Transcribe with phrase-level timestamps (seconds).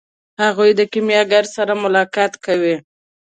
[0.43, 2.75] هغه د کیمیاګر سره ملاقات کوي.